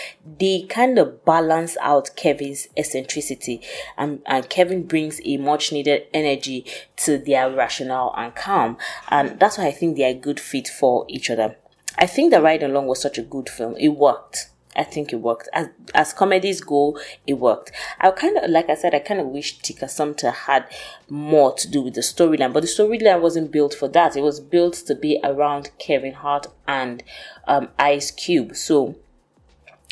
They 0.41 0.63
kind 0.63 0.99
of 0.99 1.23
balance 1.27 1.77
out 1.83 2.17
Kevin's 2.17 2.67
eccentricity, 2.79 3.61
and, 3.99 4.23
and 4.25 4.49
Kevin 4.49 4.85
brings 4.85 5.21
a 5.25 5.37
much 5.37 5.71
needed 5.71 6.07
energy 6.15 6.65
to 6.97 7.19
their 7.19 7.51
rationale 7.51 8.15
and 8.17 8.35
calm, 8.35 8.79
and 9.11 9.39
that's 9.39 9.59
why 9.59 9.67
I 9.67 9.73
think 9.73 9.97
they 9.97 10.05
are 10.05 10.17
a 10.17 10.19
good 10.19 10.41
fit 10.41 10.67
for 10.67 11.05
each 11.09 11.29
other. 11.29 11.57
I 11.99 12.07
think 12.07 12.33
the 12.33 12.41
Ride 12.41 12.63
Along 12.63 12.87
was 12.87 13.03
such 13.03 13.19
a 13.19 13.23
good 13.23 13.51
film. 13.51 13.77
It 13.77 13.89
worked. 13.89 14.51
I 14.79 14.85
think 14.85 15.13
it 15.13 15.17
worked. 15.17 15.49
As 15.53 15.69
as 15.93 16.13
comedies 16.13 16.61
go, 16.61 16.99
it 17.27 17.35
worked. 17.35 17.73
I 18.01 18.11
kind 18.13 18.39
of 18.39 18.49
like 18.49 18.71
I 18.71 18.77
said, 18.77 18.95
I 18.95 19.01
kind 19.01 19.21
of 19.21 19.27
wish 19.27 19.59
Tika 19.59 19.89
Sumpter 19.89 20.31
had 20.31 20.67
more 21.09 21.53
to 21.55 21.69
do 21.69 21.83
with 21.83 21.95
the 21.95 22.01
storyline, 22.01 22.53
but 22.53 22.61
the 22.61 22.69
storyline 22.69 23.21
wasn't 23.21 23.51
built 23.51 23.75
for 23.75 23.89
that. 23.89 24.17
It 24.17 24.23
was 24.23 24.39
built 24.39 24.75
to 24.87 24.95
be 24.95 25.19
around 25.25 25.71
Kevin 25.79 26.15
Hart 26.15 26.47
and 26.67 27.03
um, 27.49 27.69
Ice 27.79 28.13
Cube. 28.13 28.55
So 28.55 28.95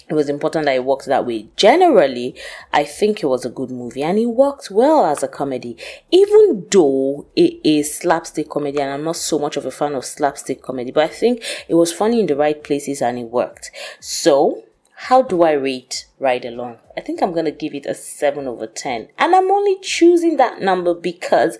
it 0.09 0.15
was 0.15 0.29
important 0.29 0.67
that 0.67 0.77
it 0.77 0.85
worked 0.85 1.07
that 1.07 1.27
way. 1.27 1.49
Generally, 1.57 2.37
I 2.73 2.85
think 2.85 3.23
it 3.23 3.27
was 3.27 3.45
a 3.45 3.51
good 3.51 3.71
movie 3.71 4.05
and 4.05 4.19
it 4.19 4.27
worked 4.27 4.71
well 4.71 5.05
as 5.05 5.25
a 5.25 5.29
comedy, 5.29 5.77
even 6.13 6.67
though 6.71 7.27
it 7.35 7.59
is 7.65 7.97
slapstick 7.97 8.49
comedy 8.49 8.81
and 8.81 8.93
I'm 8.93 9.03
not 9.03 9.17
so 9.17 9.39
much 9.39 9.57
of 9.57 9.67
a 9.67 9.73
fan 9.73 9.95
of 9.95 10.05
slapstick 10.05 10.63
comedy, 10.63 10.93
but 10.93 11.05
I 11.05 11.09
think 11.09 11.43
it 11.67 11.75
was 11.75 11.93
funny 11.93 12.21
in 12.21 12.27
the 12.27 12.37
right 12.37 12.63
places 12.63 13.03
and 13.03 13.19
it 13.19 13.25
worked. 13.25 13.73
So, 13.99 14.63
how 15.07 15.23
do 15.23 15.45
I 15.45 15.53
rate 15.53 16.07
Ride 16.19 16.45
Along? 16.45 16.79
I 16.97 17.01
think 17.01 17.23
I'm 17.23 17.33
gonna 17.33 17.53
give 17.53 17.77
it 17.77 17.87
a 17.87 17.95
7 17.95 18.49
over 18.49 18.67
10. 18.67 19.09
And 19.17 19.37
I'm 19.37 19.49
only 19.53 19.79
choosing 19.81 20.37
that 20.39 20.61
number 20.61 20.95
because 20.95 21.59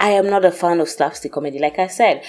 I 0.00 0.12
am 0.12 0.30
not 0.30 0.46
a 0.46 0.50
fan 0.50 0.80
of 0.80 0.88
slapstick 0.88 1.32
comedy. 1.32 1.58
Like 1.58 1.78
I 1.78 1.88
said, 1.88 2.24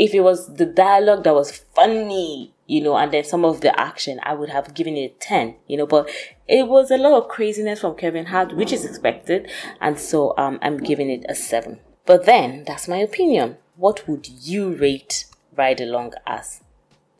if 0.00 0.12
it 0.12 0.22
was 0.22 0.54
the 0.54 0.66
dialogue 0.66 1.22
that 1.22 1.34
was 1.34 1.52
funny, 1.52 2.52
you 2.66 2.82
know, 2.82 2.96
and 2.96 3.12
then 3.12 3.22
some 3.22 3.44
of 3.44 3.60
the 3.60 3.78
action, 3.78 4.18
I 4.24 4.34
would 4.34 4.48
have 4.48 4.74
given 4.74 4.96
it 4.96 5.14
a 5.14 5.18
10, 5.20 5.54
you 5.68 5.76
know, 5.76 5.86
but 5.86 6.10
it 6.48 6.66
was 6.66 6.90
a 6.90 6.98
lot 6.98 7.22
of 7.22 7.28
craziness 7.28 7.82
from 7.82 7.94
Kevin 7.94 8.26
Hart, 8.26 8.56
which 8.56 8.72
is 8.72 8.84
expected. 8.84 9.48
And 9.80 10.00
so 10.00 10.34
um, 10.36 10.58
I'm 10.62 10.78
giving 10.78 11.10
it 11.10 11.24
a 11.28 11.36
7. 11.36 11.78
But 12.06 12.26
then, 12.26 12.64
that's 12.66 12.88
my 12.88 12.96
opinion. 12.96 13.58
What 13.76 14.08
would 14.08 14.26
you 14.26 14.74
rate 14.74 15.26
Ride 15.54 15.80
Along 15.80 16.14
as? 16.26 16.61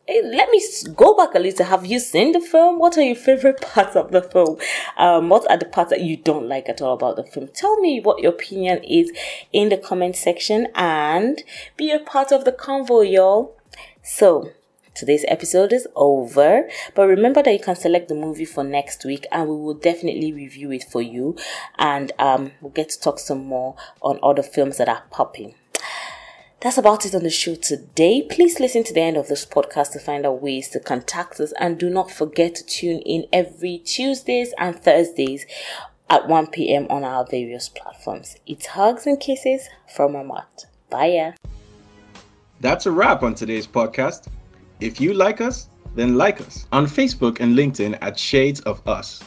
Let 0.05 0.49
me 0.49 0.61
go 0.95 1.15
back 1.15 1.33
a 1.33 1.39
little. 1.39 1.65
Have 1.65 1.85
you 1.85 1.97
seen 1.97 2.33
the 2.33 2.41
film? 2.41 2.77
What 2.77 2.97
are 2.97 3.01
your 3.01 3.15
favorite 3.15 3.61
parts 3.73 3.95
of 3.95 4.11
the 4.11 4.21
film? 4.21 4.57
Um, 4.97 5.29
what 5.29 5.49
are 5.49 5.55
the 5.55 5.65
parts 5.65 5.91
that 5.91 6.01
you 6.01 6.17
don't 6.17 6.49
like 6.49 6.67
at 6.67 6.81
all 6.81 6.93
about 6.93 7.15
the 7.15 7.23
film? 7.23 7.47
Tell 7.53 7.79
me 7.79 8.01
what 8.01 8.21
your 8.21 8.33
opinion 8.33 8.83
is 8.83 9.13
in 9.53 9.69
the 9.69 9.77
comment 9.77 10.17
section 10.17 10.67
and 10.75 11.41
be 11.77 11.89
a 11.89 11.99
part 11.99 12.33
of 12.33 12.43
the 12.43 12.51
convo, 12.51 13.09
y'all. 13.09 13.55
So, 14.01 14.49
today's 14.93 15.23
episode 15.29 15.71
is 15.71 15.87
over, 15.95 16.67
but 16.95 17.07
remember 17.07 17.41
that 17.41 17.53
you 17.53 17.59
can 17.59 17.77
select 17.77 18.09
the 18.09 18.15
movie 18.15 18.43
for 18.43 18.65
next 18.65 19.05
week 19.05 19.25
and 19.31 19.47
we 19.47 19.55
will 19.55 19.73
definitely 19.73 20.33
review 20.33 20.69
it 20.73 20.83
for 20.83 21.01
you 21.01 21.37
and 21.77 22.11
um, 22.19 22.51
we'll 22.59 22.71
get 22.71 22.89
to 22.89 22.99
talk 22.99 23.19
some 23.19 23.45
more 23.45 23.75
on 24.01 24.19
other 24.21 24.43
films 24.43 24.77
that 24.77 24.89
are 24.89 25.03
popping. 25.11 25.55
That's 26.63 26.77
about 26.77 27.05
it 27.05 27.13
on 27.13 27.23
the 27.23 27.29
show 27.29 27.55
today. 27.55 28.21
Please 28.21 28.57
listen 28.57 28.85
to 28.85 28.93
the 28.93 29.01
end 29.01 29.17
of 29.17 29.27
this 29.27 29.45
podcast 29.45 29.91
to 29.91 29.99
find 29.99 30.25
out 30.25 30.41
ways 30.41 30.69
to 30.69 30.79
contact 30.79 31.41
us 31.41 31.51
and 31.59 31.77
do 31.77 31.89
not 31.89 32.09
forget 32.09 32.55
to 32.55 32.65
tune 32.65 33.01
in 33.01 33.25
every 33.33 33.79
Tuesdays 33.79 34.53
and 34.57 34.73
Thursdays 34.73 35.45
at 36.09 36.29
1 36.29 36.47
p.m. 36.47 36.87
on 36.89 37.03
our 37.03 37.27
various 37.29 37.67
platforms. 37.67 38.37
It's 38.47 38.67
hugs 38.67 39.05
and 39.05 39.19
kisses 39.19 39.67
from 39.93 40.15
Amat. 40.15 40.67
Bye. 40.89 41.07
Ya. 41.07 41.31
That's 42.61 42.85
a 42.85 42.91
wrap 42.91 43.23
on 43.23 43.35
today's 43.35 43.67
podcast. 43.67 44.27
If 44.79 45.01
you 45.01 45.13
like 45.13 45.41
us, 45.41 45.67
then 45.95 46.15
like 46.17 46.39
us 46.39 46.65
on 46.71 46.85
Facebook 46.85 47.41
and 47.41 47.57
LinkedIn 47.57 47.97
at 48.01 48.17
Shades 48.17 48.61
of 48.61 48.81
Us. 48.87 49.21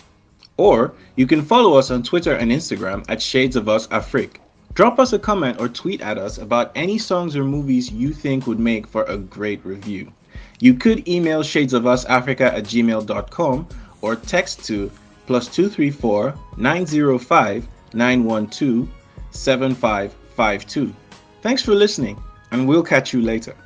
Or 0.57 0.95
you 1.17 1.27
can 1.27 1.43
follow 1.43 1.75
us 1.75 1.91
on 1.91 2.03
Twitter 2.03 2.37
and 2.37 2.51
Instagram 2.51 3.05
at 3.11 3.21
Shades 3.21 3.57
of 3.57 3.69
Us 3.69 3.89
Afrique. 3.89 4.41
Drop 4.77 4.99
us 4.99 5.15
a 5.15 5.19
comment 5.19 5.59
or 5.59 5.71
tweet 5.71 6.03
at 6.03 6.19
us 6.19 6.37
about 6.37 6.71
any 6.75 6.99
songs 6.99 7.35
or 7.35 7.43
movies 7.43 7.91
you 7.91 8.13
think 8.13 8.47
would 8.47 8.61
make 8.61 8.87
for 8.87 9.05
a 9.05 9.17
great 9.17 9.65
review. 9.65 10.13
You 10.61 10.75
could 10.75 11.09
email 11.09 11.43
shadesofusafrica 11.43 12.43
at 12.43 12.65
gmail.com 12.65 13.69
or 14.03 14.17
text 14.17 14.67
to 14.67 14.91
plus 15.27 15.49
234 15.49 16.35
905 16.59 17.69
912 17.95 18.89
7552. 19.31 20.95
Thanks 21.41 21.63
for 21.63 21.75
listening, 21.75 22.23
and 22.51 22.69
we'll 22.69 22.83
catch 22.83 23.15
you 23.15 23.23
later. 23.23 23.57